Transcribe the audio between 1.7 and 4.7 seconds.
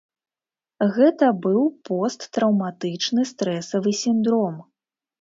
посттраўматычны стрэсавы сіндром.